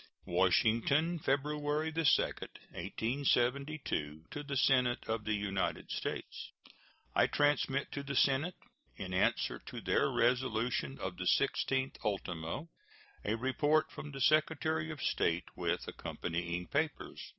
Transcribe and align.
WASHINGTON, 0.25 1.19
February 1.19 1.93
2, 1.93 1.99
1872. 2.01 4.23
To 4.31 4.41
the 4.41 4.57
Senate 4.57 5.07
of 5.07 5.25
the 5.25 5.35
United 5.35 5.91
States: 5.91 6.49
I 7.13 7.27
transmit 7.27 7.91
to 7.91 8.01
the 8.01 8.15
Senate, 8.15 8.55
in 8.97 9.13
answer 9.13 9.59
to 9.67 9.79
their 9.79 10.09
resolution 10.09 10.97
of 10.97 11.17
the 11.17 11.25
16th 11.25 12.03
ultimo, 12.03 12.69
a 13.23 13.35
report 13.35 13.91
from 13.91 14.09
the 14.09 14.21
Secretary 14.21 14.89
of 14.89 15.01
State, 15.03 15.45
with 15.55 15.87
accompanying 15.87 16.65
papers. 16.65 17.21